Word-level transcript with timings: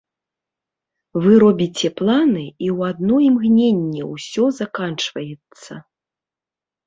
Вы 1.23 1.33
робіце 1.43 1.89
планы, 1.99 2.45
і 2.47 2.67
ў 2.75 2.95
адно 2.95 3.15
імгненне 3.27 4.03
ўсё 4.13 4.43
заканчваецца. 4.61 5.73